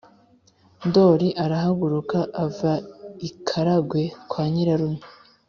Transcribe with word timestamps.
”ndoli 0.87 1.27
arahaguruka 1.43 2.17
ava 2.43 2.73
i 3.27 3.29
karagwe 3.47 4.01
kwa 4.29 4.43
nyirarume 4.53 5.01